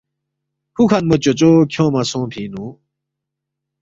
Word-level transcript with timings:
ہُوکھنمو 0.75 1.15
چوچو 1.23 1.51
کھیونگما 1.71 2.01
سونگفِنگ 2.09 2.49
نُو 2.53 2.65